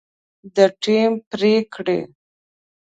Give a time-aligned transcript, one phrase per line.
[0.55, 1.99] د ټیم پرېکړې